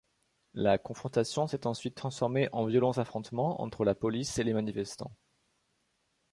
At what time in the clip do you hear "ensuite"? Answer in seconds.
1.67-1.93